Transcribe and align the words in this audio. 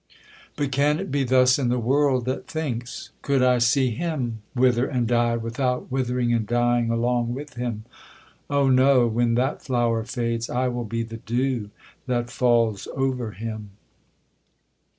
But 0.55 0.71
can 0.71 0.99
it 0.99 1.11
be 1.11 1.23
thus 1.23 1.59
in 1.59 1.69
the 1.69 1.77
world 1.77 2.25
that 2.25 2.47
thinks? 2.47 3.11
Could 3.21 3.43
I 3.43 3.59
see 3.59 3.91
him 3.91 4.41
wither 4.55 4.87
and 4.87 5.07
die, 5.07 5.37
without 5.37 5.91
withering 5.91 6.33
and 6.33 6.47
dying 6.47 6.89
along 6.89 7.35
with 7.35 7.53
him. 7.53 7.83
Oh 8.49 8.67
no! 8.67 9.05
when 9.05 9.35
that 9.35 9.61
flower 9.61 10.03
fades, 10.03 10.49
I 10.49 10.69
will 10.69 10.85
be 10.85 11.03
the 11.03 11.17
dew 11.17 11.69
that 12.07 12.31
falls 12.31 12.87
over 12.95 13.33
him!' 13.33 13.73